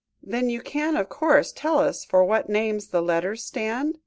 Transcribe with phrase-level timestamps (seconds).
[0.23, 3.99] "Then you can, of course, tell us for what names the letters stand?"